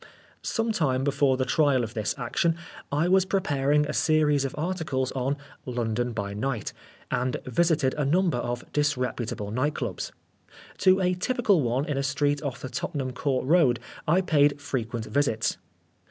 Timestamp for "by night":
6.11-6.73